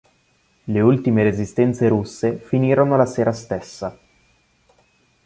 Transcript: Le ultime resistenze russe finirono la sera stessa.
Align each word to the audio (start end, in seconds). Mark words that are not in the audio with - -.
Le 0.75 0.81
ultime 0.85 1.21
resistenze 1.21 1.87
russe 1.87 2.37
finirono 2.39 2.97
la 2.97 3.05
sera 3.05 3.31
stessa. 3.31 3.95